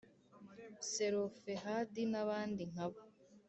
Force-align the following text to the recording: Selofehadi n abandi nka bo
Selofehadi 0.91 2.03
n 2.11 2.13
abandi 2.23 2.61
nka 2.71 2.85
bo 2.91 2.99